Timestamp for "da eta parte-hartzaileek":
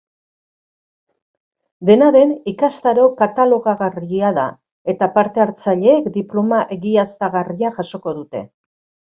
4.39-6.09